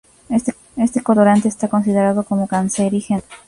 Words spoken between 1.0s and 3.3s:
colorante está considerado como cancerígeno.